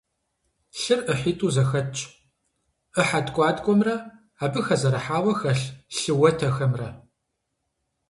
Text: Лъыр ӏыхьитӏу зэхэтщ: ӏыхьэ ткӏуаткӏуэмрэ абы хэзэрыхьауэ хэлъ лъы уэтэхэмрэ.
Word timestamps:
Лъыр 0.79 0.99
ӏыхьитӏу 1.05 1.49
зэхэтщ: 1.55 1.99
ӏыхьэ 2.93 3.19
ткӏуаткӏуэмрэ 3.25 3.95
абы 4.43 4.59
хэзэрыхьауэ 4.65 5.33
хэлъ 5.39 5.65
лъы 5.97 6.13
уэтэхэмрэ. 6.19 6.89